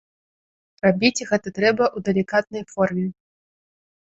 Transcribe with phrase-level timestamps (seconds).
[0.85, 3.05] Рабіць гэта трэба ў далікатнай форме.